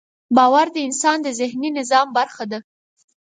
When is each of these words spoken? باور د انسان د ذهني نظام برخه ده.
باور 0.35 0.67
د 0.75 0.77
انسان 0.87 1.17
د 1.23 1.27
ذهني 1.39 1.69
نظام 1.79 2.07
برخه 2.17 2.45
ده. 2.51 2.59